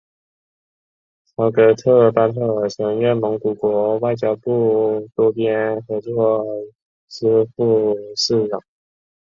[1.35, 6.43] 朝格特巴特尔曾任蒙古国外交部多边合作
[7.07, 8.59] 司副司长。